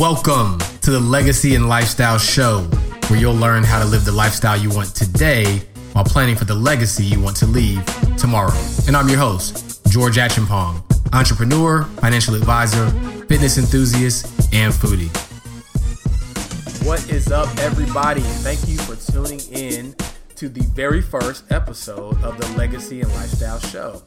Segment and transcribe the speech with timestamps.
[0.00, 2.60] Welcome to the Legacy and Lifestyle Show,
[3.08, 5.60] where you'll learn how to live the lifestyle you want today
[5.92, 7.84] while planning for the legacy you want to leave
[8.16, 8.56] tomorrow.
[8.86, 10.82] And I'm your host, George Acheampong,
[11.12, 12.88] entrepreneur, financial advisor,
[13.26, 14.24] fitness enthusiast,
[14.54, 15.14] and foodie.
[16.86, 18.22] What is up, everybody?
[18.22, 19.94] And thank you for tuning in
[20.36, 24.02] to the very first episode of the Legacy and Lifestyle Show.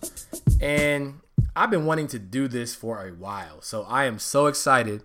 [0.60, 1.20] And
[1.56, 5.04] I've been wanting to do this for a while, so I am so excited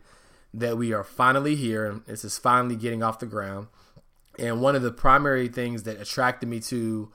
[0.55, 2.01] that we are finally here.
[2.07, 3.69] This is finally getting off the ground.
[4.39, 7.13] And one of the primary things that attracted me to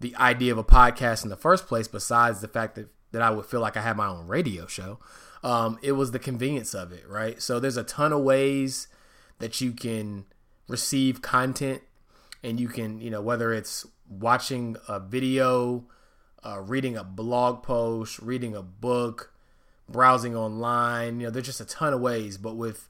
[0.00, 3.30] the idea of a podcast in the first place, besides the fact that, that I
[3.30, 4.98] would feel like I had my own radio show,
[5.42, 7.40] um, it was the convenience of it, right?
[7.40, 8.88] So there's a ton of ways
[9.38, 10.26] that you can
[10.68, 11.82] receive content
[12.42, 15.84] and you can, you know, whether it's watching a video,
[16.44, 19.32] uh, reading a blog post, reading a book,
[19.88, 21.20] browsing online.
[21.20, 22.36] You know, there's just a ton of ways.
[22.38, 22.88] But with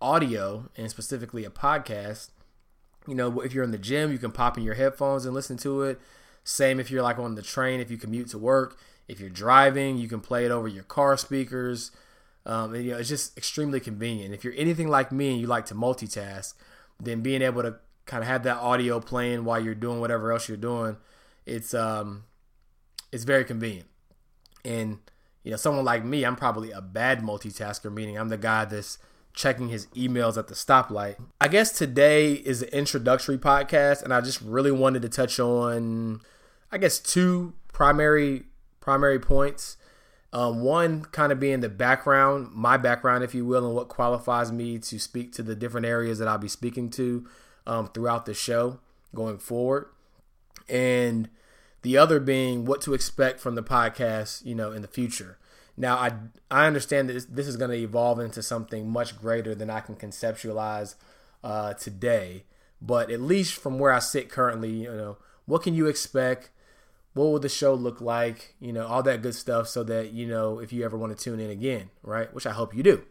[0.00, 2.30] audio and specifically a podcast,
[3.06, 5.56] you know, if you're in the gym, you can pop in your headphones and listen
[5.58, 6.00] to it.
[6.44, 8.78] Same if you're like on the train, if you commute to work.
[9.08, 11.90] If you're driving, you can play it over your car speakers.
[12.44, 14.34] Um, and, you know, it's just extremely convenient.
[14.34, 16.54] If you're anything like me and you like to multitask,
[17.00, 20.48] then being able to kind of have that audio playing while you're doing whatever else
[20.48, 20.96] you're doing,
[21.44, 22.24] it's um,
[23.12, 23.88] it's very convenient.
[24.64, 24.98] And
[25.46, 28.98] you know, someone like me, I'm probably a bad multitasker, meaning I'm the guy that's
[29.32, 31.14] checking his emails at the stoplight.
[31.40, 36.20] I guess today is an introductory podcast, and I just really wanted to touch on,
[36.72, 38.46] I guess, two primary
[38.80, 39.76] primary points.
[40.32, 44.50] Um, one kind of being the background, my background, if you will, and what qualifies
[44.50, 47.24] me to speak to the different areas that I'll be speaking to
[47.68, 48.80] um, throughout the show
[49.14, 49.86] going forward.
[50.68, 51.28] And
[51.86, 55.38] the other being what to expect from the podcast, you know, in the future.
[55.76, 56.14] Now, I
[56.50, 59.94] I understand that this, is going to evolve into something much greater than I can
[59.94, 60.96] conceptualize
[61.44, 62.42] uh, today.
[62.82, 66.50] But at least from where I sit currently, you know, what can you expect?
[67.14, 68.56] What will the show look like?
[68.58, 71.24] You know, all that good stuff, so that you know if you ever want to
[71.24, 72.34] tune in again, right?
[72.34, 73.04] Which I hope you do.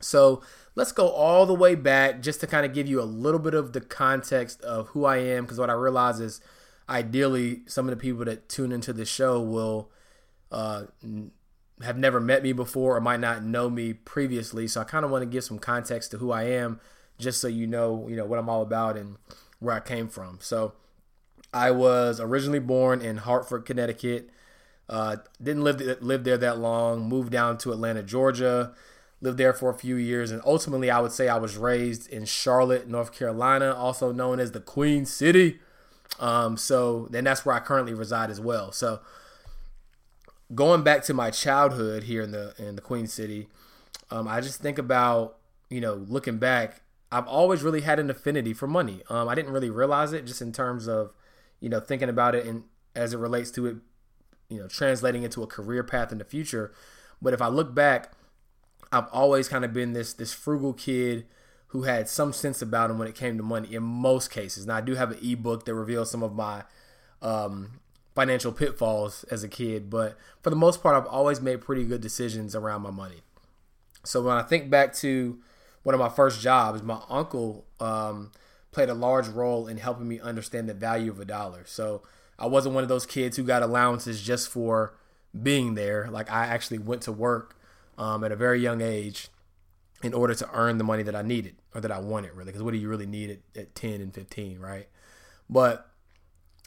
[0.00, 0.42] So
[0.74, 3.54] let's go all the way back just to kind of give you a little bit
[3.54, 6.42] of the context of who I am, because what I realize is
[6.88, 9.90] ideally some of the people that tune into the show will
[10.52, 10.84] uh,
[11.82, 14.66] have never met me before or might not know me previously.
[14.66, 16.80] So I kind of want to give some context to who I am,
[17.18, 19.16] just so you know, you know what I'm all about and
[19.58, 20.38] where I came from.
[20.40, 20.74] So
[21.52, 24.30] I was originally born in Hartford, Connecticut.
[24.88, 27.08] Uh, didn't live live there that long.
[27.08, 28.72] Moved down to Atlanta, Georgia.
[29.20, 32.26] Lived there for a few years, and ultimately, I would say I was raised in
[32.26, 35.58] Charlotte, North Carolina, also known as the Queen City.
[36.18, 38.72] Um, so then that's where I currently reside as well.
[38.72, 39.00] So
[40.54, 43.48] going back to my childhood here in the in the Queen City,
[44.10, 45.36] um, I just think about
[45.68, 46.82] you know looking back.
[47.12, 49.02] I've always really had an affinity for money.
[49.08, 51.12] Um, I didn't really realize it just in terms of
[51.60, 53.76] you know thinking about it and as it relates to it,
[54.48, 56.72] you know, translating into a career path in the future.
[57.20, 58.12] But if I look back,
[58.90, 61.26] I've always kind of been this this frugal kid
[61.68, 64.66] who had some sense about him when it came to money in most cases.
[64.66, 66.62] Now I do have an ebook that reveals some of my
[67.20, 67.80] um,
[68.14, 72.00] financial pitfalls as a kid, but for the most part, I've always made pretty good
[72.00, 73.22] decisions around my money.
[74.04, 75.38] So when I think back to
[75.82, 78.30] one of my first jobs, my uncle um,
[78.70, 81.64] played a large role in helping me understand the value of a dollar.
[81.66, 82.02] So
[82.38, 84.94] I wasn't one of those kids who got allowances just for
[85.42, 86.08] being there.
[86.10, 87.56] Like I actually went to work
[87.98, 89.28] um, at a very young age
[90.02, 92.46] in order to earn the money that I needed or that I wanted, really.
[92.46, 94.88] Because what do you really need at, at 10 and 15, right?
[95.48, 95.88] But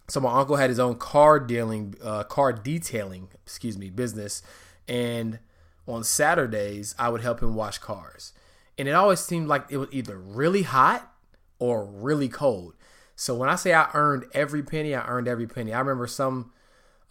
[0.09, 4.41] so my uncle had his own car dealing, uh, car detailing, excuse me, business,
[4.87, 5.39] and
[5.87, 8.33] on Saturdays I would help him wash cars,
[8.77, 11.13] and it always seemed like it was either really hot
[11.59, 12.73] or really cold.
[13.15, 15.73] So when I say I earned every penny, I earned every penny.
[15.73, 16.53] I remember some,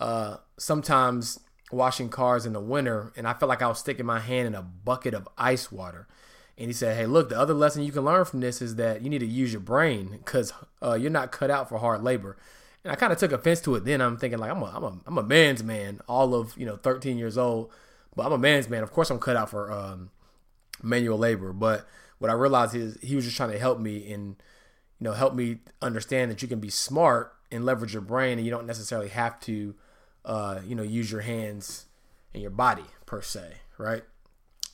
[0.00, 1.38] uh, sometimes
[1.70, 4.54] washing cars in the winter, and I felt like I was sticking my hand in
[4.54, 6.06] a bucket of ice water.
[6.56, 9.02] And he said, "Hey, look, the other lesson you can learn from this is that
[9.02, 10.52] you need to use your brain because
[10.82, 12.36] uh, you're not cut out for hard labor."
[12.84, 13.84] And I kind of took offense to it.
[13.84, 16.66] Then I'm thinking like I'm a I'm a I'm a man's man, all of you
[16.66, 17.70] know 13 years old,
[18.16, 18.82] but I'm a man's man.
[18.82, 20.10] Of course, I'm cut out for um,
[20.82, 21.52] manual labor.
[21.52, 21.86] But
[22.18, 24.36] what I realized is he was just trying to help me and
[24.98, 28.44] you know help me understand that you can be smart and leverage your brain, and
[28.44, 29.74] you don't necessarily have to
[30.24, 31.86] uh, you know use your hands
[32.32, 34.02] and your body per se, right?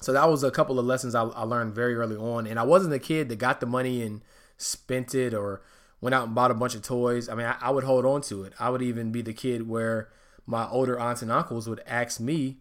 [0.01, 2.63] So that was a couple of lessons I, I learned very early on, and I
[2.63, 4.23] wasn't a kid that got the money and
[4.59, 5.63] spent it or
[6.01, 7.29] went out and bought a bunch of toys.
[7.29, 8.53] I mean, I, I, would hold on to it.
[8.61, 10.11] I would even be the kid where
[10.47, 12.59] my older aunts and uncles would ask me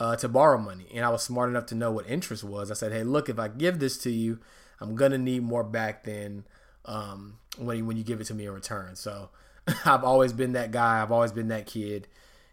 [0.00, 2.70] uh, to borrow money, and I was smart enough to know what interest was.
[2.70, 4.40] I said, "Hey, look, if I give this to you,
[4.80, 6.44] I'm gonna need more back than
[6.86, 9.28] um, when when you give it to me in return." So
[9.84, 11.02] I've always been that guy.
[11.02, 12.08] I've always been that kid,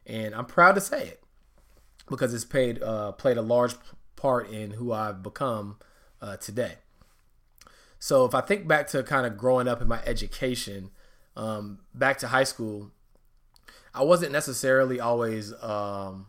[0.08, 1.24] and I'm proud to say it
[2.10, 3.76] because it's paid uh, played a large
[4.16, 5.78] part in who I've become
[6.22, 6.76] uh, today.
[8.00, 10.92] So if I think back to kind of growing up in my education,
[11.36, 12.92] um, back to high school,
[13.94, 16.28] I wasn't necessarily always, um,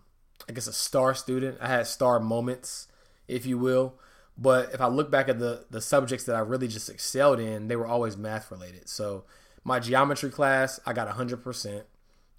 [0.48, 1.58] I guess, a star student.
[1.60, 2.88] I had star moments,
[3.26, 3.94] if you will.
[4.36, 7.68] But if I look back at the the subjects that I really just excelled in,
[7.68, 8.88] they were always math related.
[8.88, 9.24] So
[9.64, 11.82] my geometry class, I got 100%.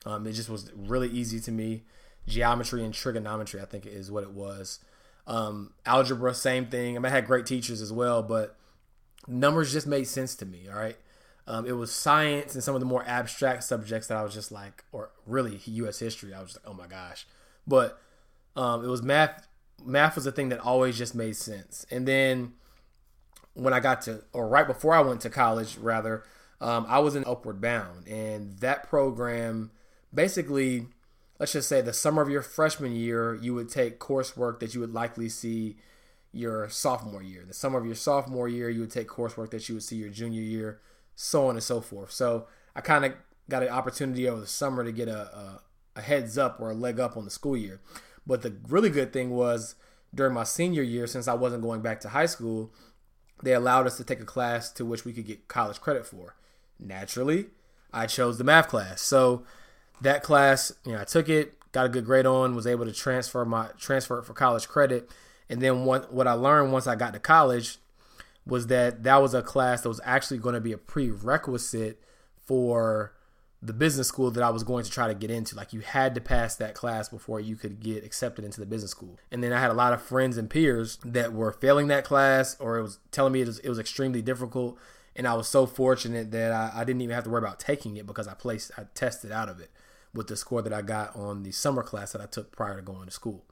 [0.06, 1.84] Um, it just was really easy to me.
[2.28, 4.80] Geometry and trigonometry, I think, is what it was.
[5.28, 6.96] Um, algebra, same thing.
[6.96, 8.56] I mean, I had great teachers as well, but
[9.28, 10.68] numbers just made sense to me.
[10.72, 10.98] All right.
[11.48, 14.52] Um, it was science and some of the more abstract subjects that I was just
[14.52, 16.00] like, or really U.S.
[16.00, 16.34] history.
[16.34, 17.26] I was like, oh my gosh.
[17.66, 18.00] But
[18.56, 19.48] um, it was math.
[19.84, 21.86] Math was a thing that always just made sense.
[21.90, 22.54] And then
[23.54, 26.24] when I got to, or right before I went to college, rather,
[26.62, 29.72] um, I was in Upward Bound, and that program
[30.14, 30.88] basically,
[31.40, 34.80] let's just say, the summer of your freshman year, you would take coursework that you
[34.80, 35.78] would likely see
[36.32, 37.44] your sophomore year.
[37.48, 40.10] The summer of your sophomore year, you would take coursework that you would see your
[40.10, 40.80] junior year,
[41.16, 42.12] so on and so forth.
[42.12, 43.14] So I kind of
[43.50, 45.62] got an opportunity over the summer to get a, a,
[45.96, 47.82] a heads up or a leg up on the school year.
[48.28, 49.76] But the really good thing was
[50.14, 52.72] during my senior year, since I wasn't going back to high school,
[53.44, 56.36] they allowed us to take a class to which we could get college credit for.
[56.80, 57.48] Naturally,
[57.92, 59.02] I chose the math class.
[59.02, 59.44] So
[60.02, 62.94] that class, you know, I took it, got a good grade on, was able to
[62.94, 65.10] transfer my transfer it for college credit
[65.50, 67.78] and then what what I learned once I got to college
[68.46, 72.02] was that that was a class that was actually going to be a prerequisite
[72.46, 73.14] for
[73.62, 75.56] the business school that I was going to try to get into.
[75.56, 78.92] Like you had to pass that class before you could get accepted into the business
[78.92, 79.18] school.
[79.32, 82.56] And then I had a lot of friends and peers that were failing that class
[82.60, 84.78] or it was telling me it was, it was extremely difficult.
[85.16, 87.98] And I was so fortunate that I, I didn't even have to worry about taking
[87.98, 89.70] it because I placed I tested out of it
[90.14, 92.82] with the score that I got on the summer class that I took prior to
[92.82, 93.46] going to school.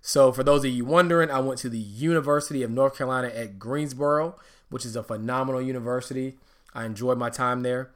[0.00, 3.58] So, for those of you wondering, I went to the University of North Carolina at
[3.58, 4.36] Greensboro,
[4.68, 6.38] which is a phenomenal university.
[6.74, 7.90] I enjoyed my time there.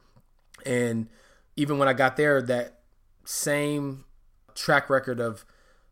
[0.66, 1.08] And
[1.56, 2.80] even when I got there, that
[3.24, 4.04] same
[4.54, 5.44] track record of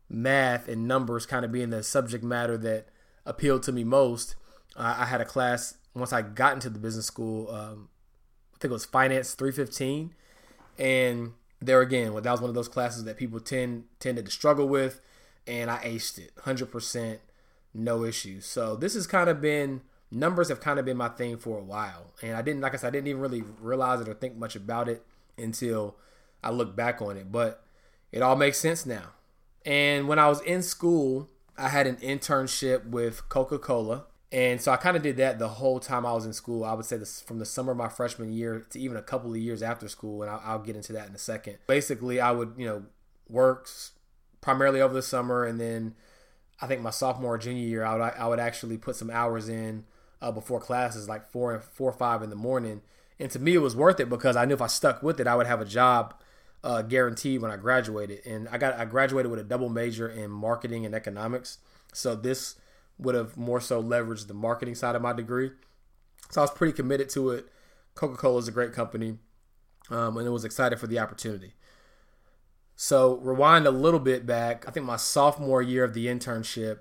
[0.09, 2.87] math and numbers kind of being the subject matter that
[3.25, 4.35] appealed to me most,
[4.75, 7.49] I had a class once I got into the business school.
[7.51, 7.89] Um,
[8.53, 10.13] I think it was Finance 315.
[10.77, 14.67] And there again, that was one of those classes that people tend tended to struggle
[14.67, 15.01] with
[15.47, 17.17] and I aced it 100%,
[17.73, 18.45] no issues.
[18.45, 21.63] So this has kind of been numbers have kind of been my thing for a
[21.63, 24.35] while, and I didn't like I said I didn't even really realize it or think
[24.35, 25.03] much about it
[25.37, 25.95] until
[26.43, 27.63] I look back on it, but
[28.11, 29.13] it all makes sense now.
[29.65, 34.05] And when I was in school, I had an internship with Coca Cola.
[34.31, 36.63] And so I kind of did that the whole time I was in school.
[36.63, 39.31] I would say this from the summer of my freshman year to even a couple
[39.31, 41.57] of years after school, and I'll, I'll get into that in a second.
[41.65, 42.83] Basically, I would you know
[43.27, 43.67] work,
[44.41, 45.95] primarily over the summer, and then
[46.61, 49.49] I think my sophomore or junior year, I would I would actually put some hours
[49.49, 49.85] in
[50.21, 52.81] uh, before classes, like four and four or five in the morning.
[53.19, 55.27] And to me, it was worth it because I knew if I stuck with it,
[55.27, 56.13] I would have a job
[56.63, 58.25] uh, guaranteed when I graduated.
[58.25, 61.57] And I got I graduated with a double major in marketing and economics,
[61.93, 62.55] so this
[62.99, 65.51] would have more so leveraged the marketing side of my degree.
[66.29, 67.47] So I was pretty committed to it.
[67.95, 69.17] Coca Cola is a great company,
[69.89, 71.53] um, and I was excited for the opportunity.
[72.75, 74.67] So rewind a little bit back.
[74.67, 76.79] I think my sophomore year of the internship,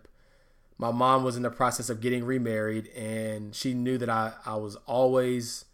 [0.76, 4.56] my mom was in the process of getting remarried, and she knew that I I
[4.56, 5.64] was always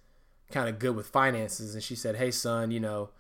[0.50, 3.10] kind of good with finances, and she said, "Hey, son, you know."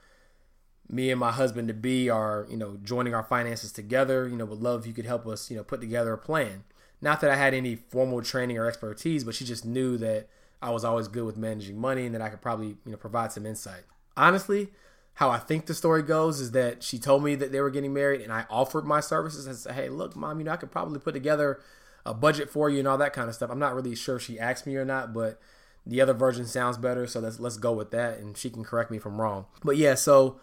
[0.86, 4.44] me and my husband to be are you know joining our finances together you know
[4.44, 6.62] would love if you could help us you know put together a plan
[7.04, 10.26] not that i had any formal training or expertise but she just knew that
[10.60, 13.30] i was always good with managing money and that i could probably you know provide
[13.30, 13.82] some insight
[14.16, 14.70] honestly
[15.14, 17.94] how I think the story goes is that she told me that they were getting
[17.94, 20.72] married, and I offered my services and said, "Hey, look, mom, you know, I could
[20.72, 21.60] probably put together
[22.04, 24.22] a budget for you and all that kind of stuff." I'm not really sure if
[24.22, 25.40] she asked me or not, but
[25.86, 28.90] the other version sounds better, so let's let's go with that, and she can correct
[28.90, 29.46] me if I'm wrong.
[29.62, 30.40] But yeah, so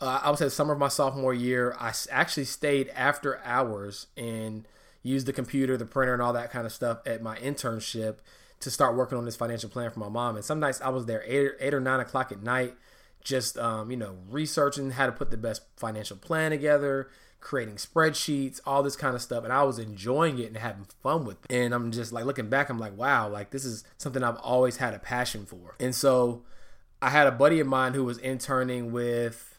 [0.00, 4.06] uh, I would say the summer of my sophomore year, I actually stayed after hours
[4.16, 4.66] and
[5.04, 8.16] used the computer, the printer, and all that kind of stuff at my internship
[8.58, 10.34] to start working on this financial plan for my mom.
[10.34, 12.74] And some nights I was there eight, eight or nine o'clock at night
[13.24, 17.08] just um, you know researching how to put the best financial plan together
[17.40, 19.44] creating spreadsheets all this kind of stuff.
[19.44, 21.54] And i was enjoying it and having fun with it.
[21.54, 24.76] And i'm just like looking back i'm like wow like this is something i've always
[24.76, 25.74] had a passion for.
[25.80, 26.42] And so
[27.02, 29.53] i had a buddy of mine who was interning with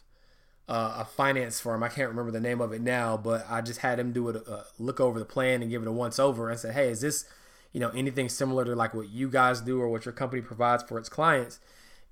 [0.67, 1.83] uh, a finance firm.
[1.83, 4.47] I can't remember the name of it now, but I just had him do it,
[4.47, 7.01] uh, look over the plan and give it a once over and said, hey, is
[7.01, 7.25] this,
[7.71, 10.83] you know, anything similar to like what you guys do or what your company provides
[10.83, 11.59] for its clients?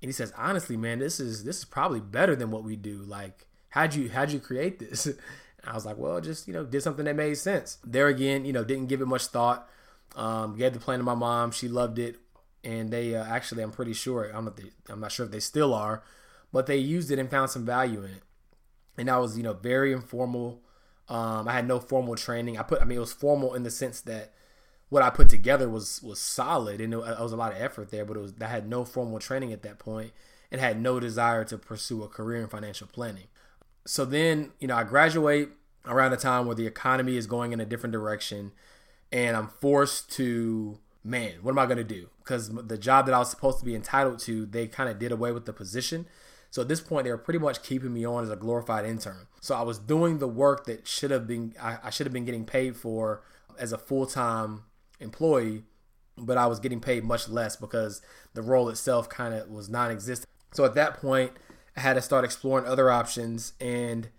[0.00, 2.98] And he says, honestly, man, this is this is probably better than what we do.
[2.98, 5.08] Like, how'd you how'd you create this?
[5.64, 7.78] I was like, well, just you know, did something that made sense.
[7.82, 9.68] There again, you know, didn't give it much thought.
[10.14, 11.50] Um, gave the plan to my mom.
[11.50, 12.16] She loved it,
[12.62, 15.74] and they uh, actually, I'm pretty sure, I'm not, I'm not sure if they still
[15.74, 16.04] are,
[16.52, 18.22] but they used it and found some value in it
[18.96, 20.60] and that was you know very informal.
[21.08, 22.58] Um, I had no formal training.
[22.58, 24.32] I put I mean it was formal in the sense that
[24.88, 27.90] what I put together was was solid and it, it was a lot of effort
[27.90, 30.12] there, but it was I had no formal training at that point
[30.50, 33.26] and had no desire to pursue a career in financial planning.
[33.86, 35.50] So then you know I graduate
[35.86, 38.52] around a time where the economy is going in a different direction,
[39.12, 42.08] and I'm forced to man, what am I going to do?
[42.18, 45.12] Because the job that I was supposed to be entitled to, they kind of did
[45.12, 46.06] away with the position.
[46.54, 49.26] So at this point, they were pretty much keeping me on as a glorified intern.
[49.40, 52.24] So I was doing the work that should have been I, I should have been
[52.24, 53.24] getting paid for
[53.58, 54.62] as a full time
[55.00, 55.64] employee,
[56.16, 58.02] but I was getting paid much less because
[58.34, 60.28] the role itself kind of was non-existent.
[60.52, 61.32] So at that point,
[61.76, 64.10] I had to start exploring other options, and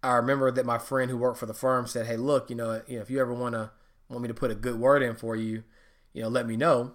[0.00, 2.82] I remember that my friend who worked for the firm said, "Hey, look, you know,
[2.86, 3.72] you know, if you ever want to
[4.08, 5.64] want me to put a good word in for you,
[6.12, 6.92] you know, let me know."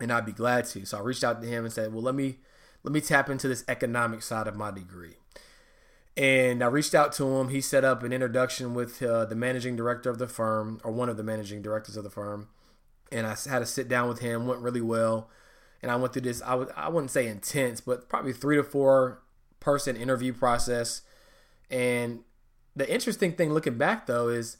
[0.00, 0.86] and I'd be glad to.
[0.86, 2.38] So I reached out to him and said, "Well, let me
[2.82, 5.16] let me tap into this economic side of my degree.
[6.16, 7.48] And I reached out to him.
[7.48, 11.08] He set up an introduction with uh, the managing director of the firm, or one
[11.08, 12.48] of the managing directors of the firm.
[13.12, 14.46] And I had to sit down with him.
[14.46, 15.30] Went really well.
[15.80, 16.42] And I went through this.
[16.42, 19.22] I would I wouldn't say intense, but probably three to four
[19.60, 21.02] person interview process.
[21.70, 22.24] And
[22.74, 24.56] the interesting thing looking back though is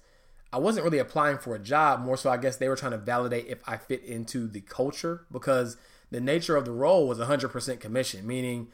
[0.52, 2.00] I wasn't really applying for a job.
[2.00, 5.26] More so, I guess they were trying to validate if I fit into the culture
[5.30, 5.76] because
[6.10, 8.68] the nature of the role was 100% commission, meaning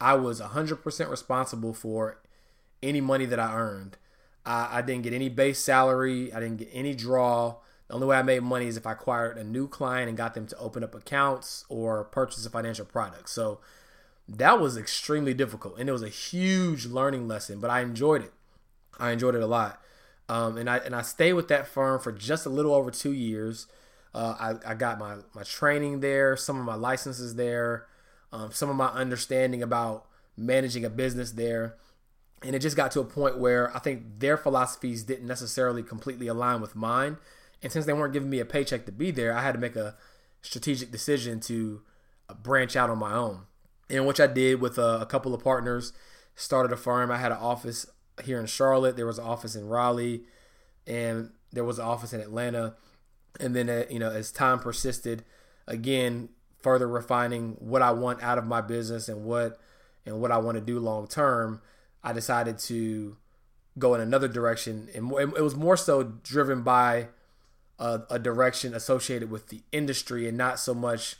[0.00, 2.18] I was 100% responsible for
[2.82, 3.96] any money that I earned.
[4.44, 7.56] I, I, didn't get any base salary, I didn't get any draw.
[7.88, 10.34] The only way I made money is if I acquired a new client and got
[10.34, 13.28] them to open up accounts or purchase a financial product.
[13.30, 13.60] So
[14.28, 18.32] that was extremely difficult and it was a huge learning lesson, but I enjoyed it.
[18.98, 19.80] I enjoyed it a lot.
[20.28, 23.12] Um, and I and I stayed with that firm for just a little over two
[23.12, 23.66] years.
[24.16, 27.86] Uh, I, I got my, my training there, some of my licenses there,
[28.32, 30.06] um, some of my understanding about
[30.38, 31.76] managing a business there.
[32.42, 36.28] And it just got to a point where I think their philosophies didn't necessarily completely
[36.28, 37.18] align with mine.
[37.62, 39.76] And since they weren't giving me a paycheck to be there, I had to make
[39.76, 39.96] a
[40.40, 41.82] strategic decision to
[42.30, 43.42] uh, branch out on my own.
[43.90, 45.92] And which I did with a, a couple of partners.
[46.34, 47.10] Started a firm.
[47.10, 47.84] I had an office
[48.24, 48.96] here in Charlotte.
[48.96, 50.22] There was an office in Raleigh,
[50.86, 52.76] and there was an office in Atlanta
[53.40, 55.24] and then uh, you know as time persisted
[55.66, 56.28] again
[56.58, 59.58] further refining what i want out of my business and what
[60.04, 61.60] and what i want to do long term
[62.02, 63.16] i decided to
[63.78, 64.88] go in another direction.
[64.94, 67.08] And it was more so driven by
[67.78, 71.16] a, a direction associated with the industry and not so much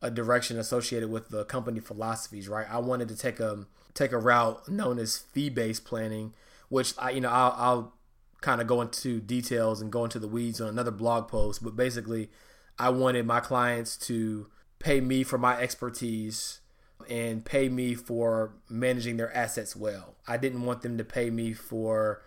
[0.00, 2.66] a direction associated with the company philosophies right?
[2.70, 6.32] I wanted to take a take a route known as fee-based planning
[6.68, 7.92] which i you know i'll, I'll
[8.40, 11.76] kind of go into details and go into the weeds on another blog post, but
[11.76, 12.30] basically,
[12.78, 14.46] I wanted my clients to
[14.78, 16.60] pay me for my expertise
[17.10, 20.14] and pay me for managing their assets well.
[20.26, 22.22] I didn't want them to pay me for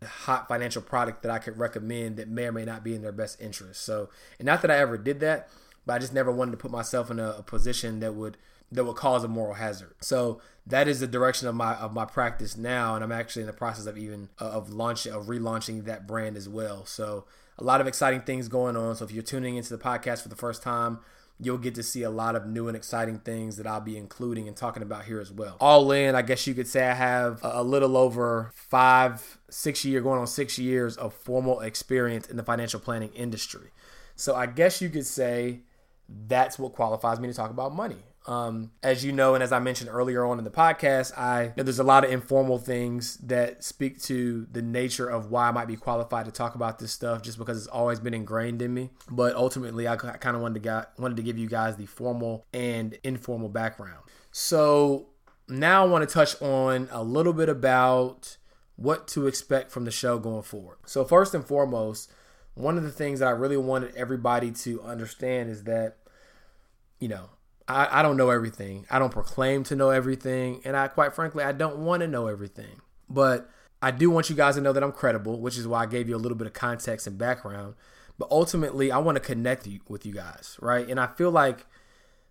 [0.00, 3.02] a hot financial product that I could recommend that may or may not be in
[3.02, 3.82] their best interest.
[3.82, 5.48] So, and not that I ever did that,
[5.86, 8.36] but I just never wanted to put myself in a, a position that would
[8.72, 9.94] that would cause a moral hazard.
[10.00, 13.46] So that is the direction of my of my practice now, and I'm actually in
[13.46, 16.84] the process of even uh, of launching of relaunching that brand as well.
[16.86, 17.26] So
[17.58, 18.96] a lot of exciting things going on.
[18.96, 21.00] So if you're tuning into the podcast for the first time,
[21.38, 24.48] you'll get to see a lot of new and exciting things that I'll be including
[24.48, 25.56] and talking about here as well.
[25.60, 30.00] All in, I guess you could say I have a little over five, six year,
[30.00, 33.70] going on six years of formal experience in the financial planning industry.
[34.14, 35.60] So I guess you could say
[36.08, 38.04] that's what qualifies me to talk about money.
[38.24, 41.52] Um, as you know, and as I mentioned earlier on in the podcast, I you
[41.56, 45.50] know, there's a lot of informal things that speak to the nature of why I
[45.50, 48.72] might be qualified to talk about this stuff, just because it's always been ingrained in
[48.72, 48.90] me.
[49.10, 52.46] But ultimately, I kind of wanted to got, wanted to give you guys the formal
[52.52, 54.04] and informal background.
[54.30, 55.08] So
[55.48, 58.36] now I want to touch on a little bit about
[58.76, 60.78] what to expect from the show going forward.
[60.86, 62.10] So first and foremost,
[62.54, 65.96] one of the things that I really wanted everybody to understand is that
[66.98, 67.30] you know
[67.72, 68.86] I, I don't know everything.
[68.90, 70.60] I don't proclaim to know everything.
[70.64, 72.80] And I, quite frankly, I don't want to know everything.
[73.08, 73.50] But
[73.80, 76.08] I do want you guys to know that I'm credible, which is why I gave
[76.08, 77.74] you a little bit of context and background.
[78.18, 80.88] But ultimately, I want to connect you, with you guys, right?
[80.88, 81.66] And I feel like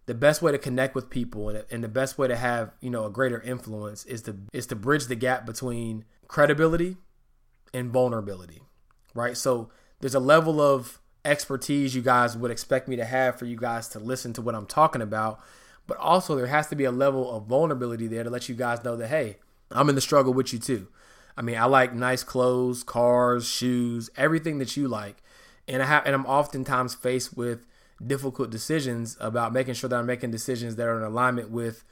[0.06, 2.90] the best way to connect with people and, and the best way to have you
[2.90, 6.98] know a greater influence is to is to bridge the gap between credibility
[7.74, 8.62] and vulnerability,
[9.14, 9.38] right?
[9.38, 9.70] So
[10.00, 13.88] there's a level of expertise you guys would expect me to have for you guys
[13.90, 15.40] to listen to what I'm talking about,
[15.88, 18.84] but also there has to be a level of vulnerability there to let you guys
[18.84, 19.38] know that hey,
[19.70, 20.88] I'm in the struggle with you too.
[21.38, 25.24] I mean, I like nice clothes, cars, shoes, everything that you like,
[25.68, 27.66] and I have, and I'm oftentimes faced with
[28.06, 31.84] difficult decisions about making sure that I'm making decisions that are in alignment with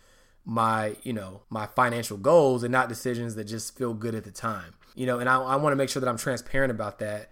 [0.43, 4.31] my, you know, my financial goals and not decisions that just feel good at the
[4.31, 4.74] time.
[4.95, 7.29] You know, and I, I want to make sure that I'm transparent about that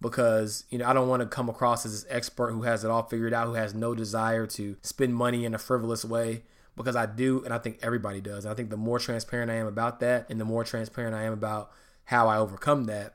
[0.00, 2.90] because, you know, I don't want to come across as this expert who has it
[2.90, 6.42] all figured out, who has no desire to spend money in a frivolous way
[6.76, 8.46] because I do, and I think everybody does.
[8.46, 11.32] I think the more transparent I am about that, and the more transparent I am
[11.32, 11.70] about
[12.04, 13.14] how I overcome that,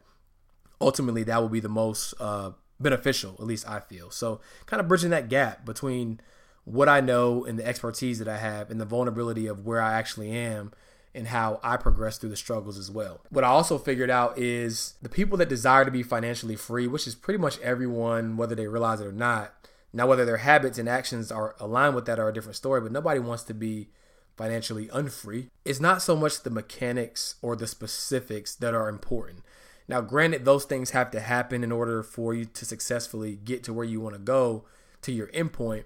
[0.79, 4.11] ultimately that will be the most uh, beneficial, at least I feel.
[4.11, 6.19] So, kind of bridging that gap between
[6.63, 9.93] what I know and the expertise that I have, and the vulnerability of where I
[9.93, 10.71] actually am.
[11.15, 13.21] And how I progress through the struggles as well.
[13.29, 17.07] What I also figured out is the people that desire to be financially free, which
[17.07, 19.53] is pretty much everyone, whether they realize it or not,
[19.95, 22.91] now, whether their habits and actions are aligned with that are a different story, but
[22.91, 23.87] nobody wants to be
[24.35, 25.47] financially unfree.
[25.63, 29.39] It's not so much the mechanics or the specifics that are important.
[29.87, 33.73] Now, granted, those things have to happen in order for you to successfully get to
[33.73, 34.65] where you want to go
[35.03, 35.85] to your endpoint.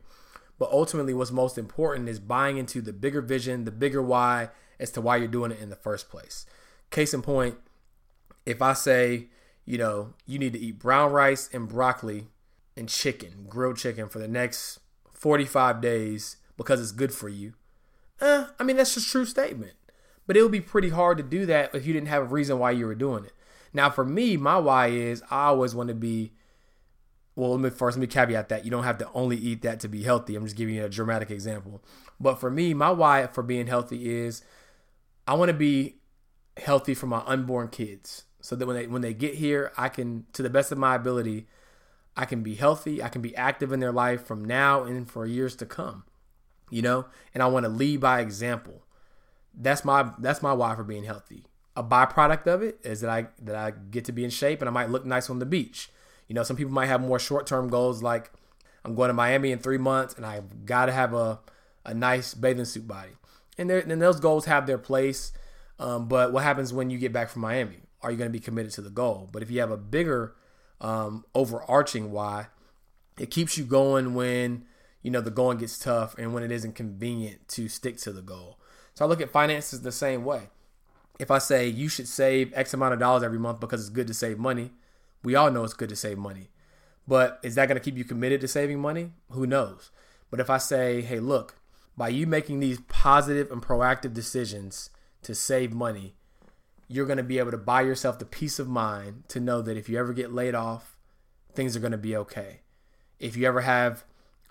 [0.57, 4.91] But ultimately, what's most important is buying into the bigger vision, the bigger why as
[4.91, 6.45] to why you're doing it in the first place.
[6.89, 7.55] Case in point,
[8.45, 9.27] if I say,
[9.65, 12.27] you know, you need to eat brown rice and broccoli
[12.75, 14.79] and chicken, grilled chicken for the next
[15.13, 17.53] 45 days because it's good for you.
[18.21, 19.73] Eh, I mean, that's a true statement.
[20.25, 22.59] But it would be pretty hard to do that if you didn't have a reason
[22.59, 23.33] why you were doing it.
[23.73, 26.33] Now, for me, my why is I always want to be.
[27.35, 29.79] Well, let me first let me caveat that you don't have to only eat that
[29.81, 30.35] to be healthy.
[30.35, 31.81] I'm just giving you a dramatic example.
[32.19, 34.43] But for me, my why for being healthy is
[35.29, 35.97] I want to be
[36.57, 40.25] healthy for my unborn kids, so that when they when they get here, I can,
[40.33, 41.45] to the best of my ability,
[42.17, 45.27] I can be healthy, I can be active in their life from now and for
[45.27, 46.03] years to come.
[46.71, 48.87] You know, and I want to lead by example.
[49.53, 51.45] That's my that's my why for being healthy.
[51.75, 54.67] A byproduct of it is that I that I get to be in shape and
[54.67, 55.91] I might look nice on the beach.
[56.27, 58.31] You know, some people might have more short-term goals like
[58.83, 61.39] I'm going to Miami in 3 months and I've got to have a
[61.85, 63.11] a nice bathing suit body.
[63.59, 65.31] And and those goals have their place.
[65.77, 67.77] Um, but what happens when you get back from Miami?
[68.01, 69.29] Are you going to be committed to the goal?
[69.31, 70.35] But if you have a bigger
[70.81, 72.47] um, overarching why.
[73.17, 74.65] It keeps you going when
[75.01, 78.21] you know the going gets tough and when it isn't convenient to stick to the
[78.21, 78.59] goal.
[78.93, 80.49] So I look at finances the same way.
[81.19, 84.07] If I say you should save X amount of dollars every month because it's good
[84.07, 84.71] to save money,
[85.23, 86.49] we all know it's good to save money.
[87.07, 89.11] But is that going to keep you committed to saving money?
[89.31, 89.89] Who knows?
[90.31, 91.55] But if I say, hey, look,
[91.99, 94.89] by you making these positive and proactive decisions
[95.21, 96.15] to save money,
[96.87, 99.75] you're going to be able to buy yourself the peace of mind to know that
[99.75, 100.95] if you ever get laid off,
[101.53, 102.61] things are going to be okay.
[103.19, 104.05] If you ever have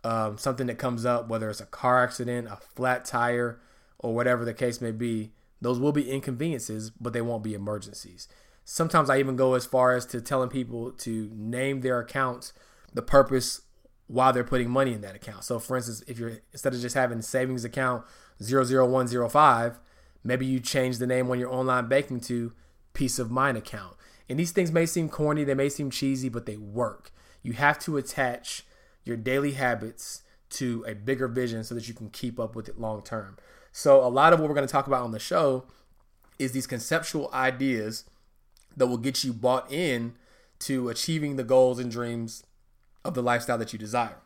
[0.04, 3.58] um, something that comes up, whether it's a car accident, a flat tire,
[3.98, 8.28] or whatever the case may be, those will be inconveniences, but they won't be emergencies.
[8.66, 12.52] Sometimes I even go as far as to telling people to name their accounts
[12.92, 13.62] the purpose
[14.08, 15.44] while they're putting money in that account.
[15.44, 18.04] So, for instance, if you're instead of just having savings account
[18.40, 19.78] 00105,
[20.24, 22.52] Maybe you change the name on your online banking to
[22.92, 23.96] Peace of Mind account.
[24.28, 27.12] And these things may seem corny, they may seem cheesy, but they work.
[27.42, 28.64] You have to attach
[29.04, 32.78] your daily habits to a bigger vision so that you can keep up with it
[32.78, 33.38] long term.
[33.72, 35.64] So, a lot of what we're going to talk about on the show
[36.38, 38.04] is these conceptual ideas
[38.76, 40.14] that will get you bought in
[40.60, 42.44] to achieving the goals and dreams
[43.04, 44.18] of the lifestyle that you desire.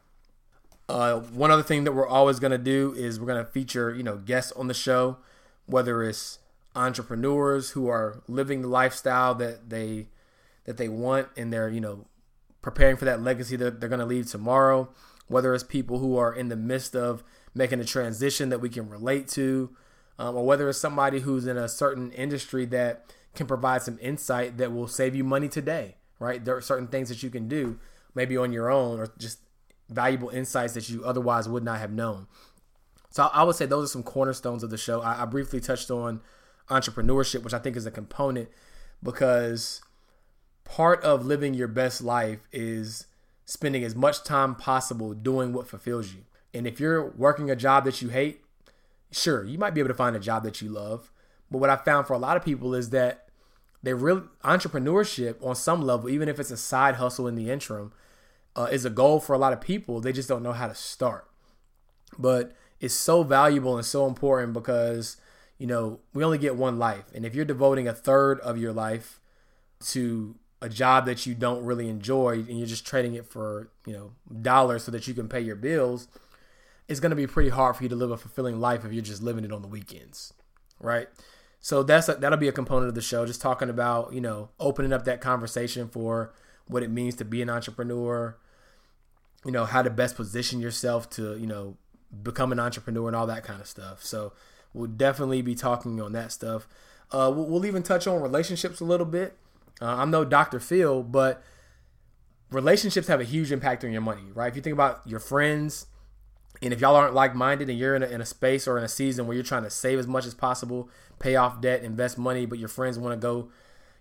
[0.89, 3.95] Uh, one other thing that we're always going to do is we're going to feature,
[3.95, 5.19] you know, guests on the show
[5.67, 6.39] whether it's
[6.75, 10.09] entrepreneurs who are living the lifestyle that they
[10.65, 12.07] that they want and they're you know
[12.63, 14.89] preparing for that legacy that they're going to leave tomorrow
[15.29, 17.23] whether it's people who are in the midst of
[17.55, 19.71] making a transition that we can relate to
[20.19, 23.05] um, or whether it's somebody who's in a certain industry that
[23.35, 27.09] can provide some insight that will save you money today right there are certain things
[27.11, 27.79] that you can do
[28.15, 29.41] maybe on your own or just
[29.89, 32.27] valuable insights that you otherwise would not have known
[33.13, 35.03] so I would say those are some cornerstones of the show.
[35.03, 36.23] I, I briefly touched on
[36.69, 38.49] entrepreneurship, which I think is a component
[39.03, 39.83] because
[40.65, 43.07] part of living your best life is
[43.45, 46.23] spending as much time possible doing what fulfills you.
[46.55, 48.41] And if you're working a job that you hate,
[49.11, 51.13] sure, you might be able to find a job that you love.
[51.51, 53.29] But what I found for a lot of people is that
[53.83, 57.93] they really entrepreneurship on some level, even if it's a side hustle in the interim,
[58.57, 60.01] uh, is a goal for a lot of people.
[60.01, 61.29] They just don't know how to start.
[62.19, 65.17] but it's so valuable and so important because
[65.59, 68.73] you know we only get one life, and if you're devoting a third of your
[68.73, 69.21] life
[69.87, 73.93] to a job that you don't really enjoy and you're just trading it for you
[73.93, 74.13] know
[74.43, 76.07] dollars so that you can pay your bills
[76.89, 79.03] it's going to be pretty hard for you to live a fulfilling life if you're
[79.03, 80.33] just living it on the weekends
[80.81, 81.09] right
[81.61, 84.51] so that's a, that'll be a component of the show just talking about you know
[84.61, 86.33] opening up that conversation for
[86.67, 88.37] what it means to be an entrepreneur
[89.45, 91.77] you know how to best position yourself to you know
[92.23, 94.33] become an entrepreneur and all that kind of stuff so
[94.75, 96.69] we'll definitely be talking on that stuff
[97.11, 99.37] uh, we'll, we'll even touch on relationships a little bit
[99.83, 100.61] uh, I'm no Dr.
[100.61, 101.43] Phil, but
[102.51, 104.49] relationships have a huge impact on your money, right?
[104.49, 105.87] If you think about your friends,
[106.63, 108.85] and if y'all aren't like minded and you're in a, in a space or in
[108.85, 112.17] a season where you're trying to save as much as possible, pay off debt, invest
[112.17, 113.51] money, but your friends want to go,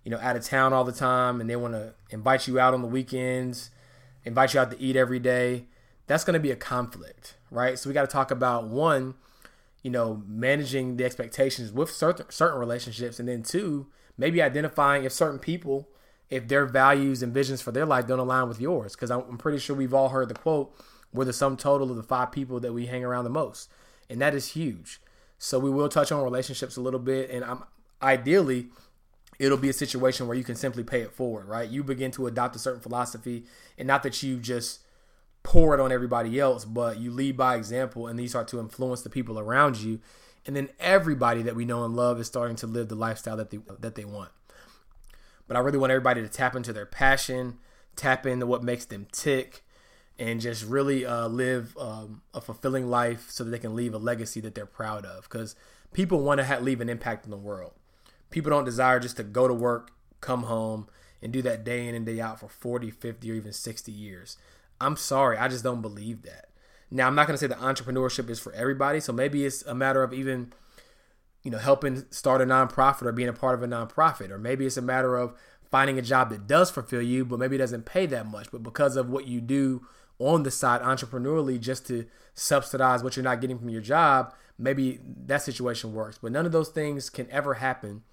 [0.03, 2.75] you know, out of town all the time and they want to invite you out
[2.75, 3.71] on the weekends,
[4.25, 5.65] invite you out to eat every day,
[6.07, 7.77] that's going to be a conflict, right?
[7.77, 9.15] So we got to talk about one,
[9.81, 15.11] you know, managing the expectations with certain certain relationships, and then two, maybe identifying if
[15.11, 15.87] certain people,
[16.29, 18.93] if their values and visions for their life don't align with yours.
[18.95, 20.73] Because I'm pretty sure we've all heard the quote,
[21.13, 23.69] we're the sum total of the five people that we hang around the most.
[24.09, 25.01] And that is huge.
[25.37, 27.29] So we will touch on relationships a little bit.
[27.29, 27.63] And I'm
[28.01, 28.67] ideally,
[29.41, 31.69] it'll be a situation where you can simply pay it forward, right?
[31.69, 33.45] You begin to adopt a certain philosophy,
[33.77, 34.79] and not that you just
[35.43, 39.01] pour it on everybody else, but you lead by example and you start to influence
[39.01, 39.99] the people around you
[40.45, 43.51] and then everybody that we know and love is starting to live the lifestyle that
[43.51, 44.31] they that they want.
[45.47, 47.57] But I really want everybody to tap into their passion,
[47.95, 49.63] tap into what makes them tick,
[50.17, 53.97] and just really uh, live um, a fulfilling life so that they can leave a
[53.97, 55.23] legacy that they're proud of.
[55.23, 55.55] Because
[55.93, 57.73] people want to ha- leave an impact in the world.
[58.31, 60.87] People don't desire just to go to work, come home,
[61.21, 64.37] and do that day in and day out for 40, 50, or even 60 years.
[64.79, 66.49] I'm sorry, I just don't believe that.
[66.89, 68.99] Now, I'm not going to say that entrepreneurship is for everybody.
[68.99, 70.51] So maybe it's a matter of even,
[71.43, 74.29] you know, helping start a nonprofit or being a part of a nonprofit.
[74.29, 75.33] Or maybe it's a matter of
[75.69, 78.51] finding a job that does fulfill you, but maybe it doesn't pay that much.
[78.51, 79.85] But because of what you do
[80.19, 84.99] on the side entrepreneurially just to subsidize what you're not getting from your job, maybe
[85.25, 86.19] that situation works.
[86.21, 88.03] But none of those things can ever happen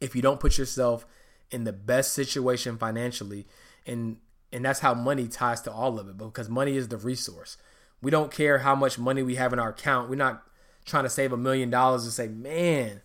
[0.00, 1.06] if you don't put yourself
[1.50, 3.46] in the best situation financially.
[3.86, 4.18] And
[4.52, 7.56] and that's how money ties to all of it because money is the resource.
[8.00, 10.08] We don't care how much money we have in our account.
[10.08, 10.44] We're not
[10.84, 13.02] trying to save a million dollars and say, man,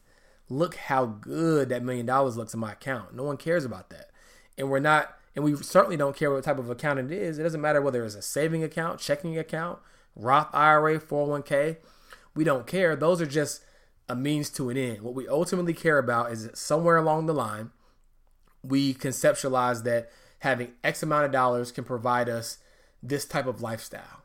[0.47, 3.15] look how good that million dollars looks in my account.
[3.15, 4.11] No one cares about that.
[4.57, 7.39] And we're not, and we certainly don't care what type of account it is.
[7.39, 9.79] It doesn't matter whether it's a saving account, checking account,
[10.15, 11.77] Roth IRA, 401k.
[12.35, 12.95] We don't care.
[12.95, 13.61] Those are just
[14.09, 15.01] a means to an end.
[15.01, 17.71] What we ultimately care about is that somewhere along the line,
[18.63, 22.57] we conceptualize that having X amount of dollars can provide us
[23.01, 24.19] this type of lifestyle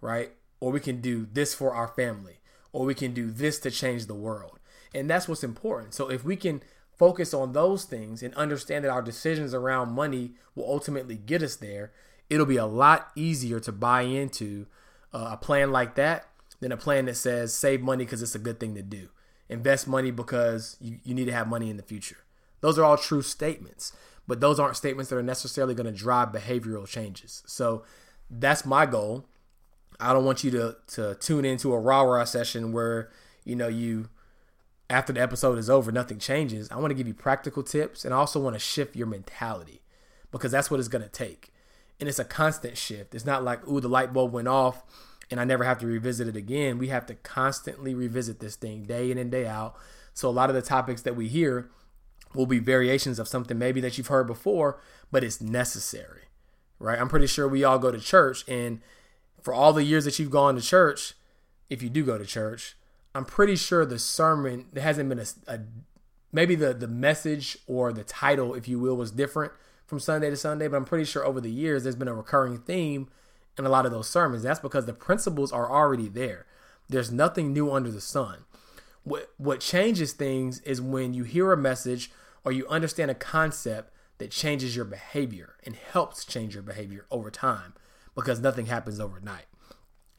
[0.00, 0.32] right?
[0.60, 2.38] Or we can do this for our family,
[2.72, 4.58] or we can do this to change the world.
[4.94, 5.94] And that's what's important.
[5.94, 6.62] So if we can
[6.96, 11.56] focus on those things and understand that our decisions around money will ultimately get us
[11.56, 11.92] there,
[12.30, 14.66] it'll be a lot easier to buy into
[15.12, 16.28] uh, a plan like that
[16.60, 19.08] than a plan that says save money because it's a good thing to do,
[19.48, 22.18] invest money because you, you need to have money in the future.
[22.60, 23.92] Those are all true statements,
[24.26, 27.42] but those aren't statements that are necessarily going to drive behavioral changes.
[27.46, 27.84] So
[28.30, 29.26] that's my goal
[30.00, 33.10] I don't want you to to tune into a raw raw session where
[33.44, 34.08] you know you
[34.88, 36.70] after the episode is over nothing changes.
[36.70, 39.82] I want to give you practical tips and I also want to shift your mentality
[40.30, 41.52] because that's what it's going to take.
[41.98, 43.14] And it's a constant shift.
[43.14, 44.84] It's not like ooh the light bulb went off
[45.30, 46.78] and I never have to revisit it again.
[46.78, 49.76] We have to constantly revisit this thing day in and day out.
[50.14, 51.70] So a lot of the topics that we hear
[52.34, 56.22] will be variations of something maybe that you've heard before, but it's necessary.
[56.78, 56.98] Right?
[56.98, 58.80] I'm pretty sure we all go to church and
[59.46, 61.14] for all the years that you've gone to church,
[61.70, 62.76] if you do go to church,
[63.14, 65.60] I'm pretty sure the sermon there hasn't been a, a
[66.32, 69.52] maybe the the message or the title, if you will, was different
[69.86, 72.58] from Sunday to Sunday, but I'm pretty sure over the years there's been a recurring
[72.58, 73.08] theme
[73.58, 74.42] in a lot of those sermons.
[74.42, 76.46] That's because the principles are already there.
[76.88, 78.44] There's nothing new under the sun.
[79.02, 82.10] What what changes things is when you hear a message
[82.44, 87.30] or you understand a concept that changes your behavior and helps change your behavior over
[87.30, 87.74] time
[88.14, 89.46] because nothing happens overnight.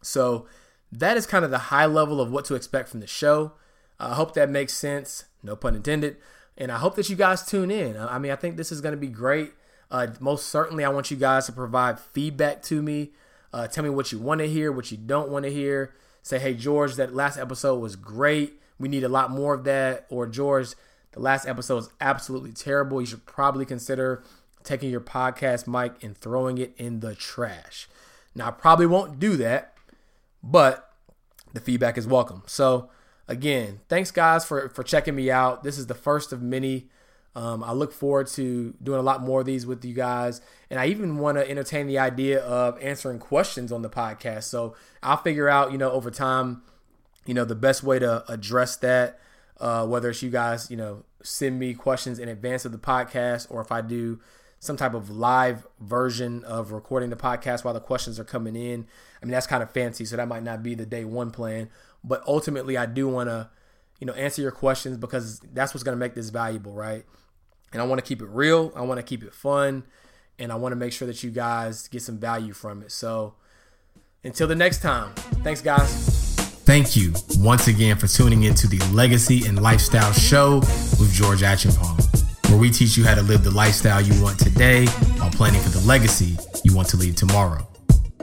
[0.01, 0.47] So
[0.91, 3.53] that is kind of the high level of what to expect from the show.
[3.99, 5.25] I hope that makes sense.
[5.43, 6.17] No pun intended.
[6.57, 7.97] And I hope that you guys tune in.
[7.97, 9.53] I mean, I think this is going to be great.
[9.89, 13.11] Uh, most certainly, I want you guys to provide feedback to me.
[13.53, 15.93] Uh, tell me what you want to hear, what you don't want to hear.
[16.21, 18.59] Say, hey, George, that last episode was great.
[18.77, 20.05] We need a lot more of that.
[20.09, 20.69] Or, George,
[21.13, 22.99] the last episode was absolutely terrible.
[22.99, 24.23] You should probably consider
[24.63, 27.87] taking your podcast mic and throwing it in the trash.
[28.35, 29.73] Now, I probably won't do that,
[30.43, 30.93] but
[31.53, 32.43] the feedback is welcome.
[32.45, 32.89] So
[33.27, 35.63] again, thanks guys for for checking me out.
[35.63, 36.89] This is the first of many.
[37.37, 40.79] Um, I look forward to doing a lot more of these with you guys, and
[40.79, 44.45] I even want to entertain the idea of answering questions on the podcast.
[44.45, 46.63] So I'll figure out, you know, over time,
[47.27, 49.19] you know, the best way to address that.
[49.59, 53.45] Uh, whether it's you guys, you know, send me questions in advance of the podcast,
[53.51, 54.19] or if I do
[54.59, 58.87] some type of live version of recording the podcast while the questions are coming in.
[59.21, 61.69] I mean, that's kind of fancy, so that might not be the day one plan.
[62.03, 63.49] But ultimately, I do want to,
[63.99, 67.05] you know, answer your questions because that's what's going to make this valuable, right?
[67.73, 68.71] And I want to keep it real.
[68.75, 69.83] I want to keep it fun,
[70.39, 72.91] and I want to make sure that you guys get some value from it.
[72.91, 73.35] So,
[74.23, 76.35] until the next time, thanks, guys.
[76.65, 80.57] Thank you once again for tuning into the Legacy and Lifestyle Show
[80.99, 82.07] with George Acheampong
[82.49, 84.85] where we teach you how to live the lifestyle you want today
[85.17, 87.67] while planning for the legacy you want to leave tomorrow.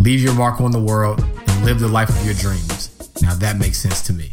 [0.00, 2.90] Leave your mark on the world and live the life of your dreams.
[3.22, 4.32] Now that makes sense to me.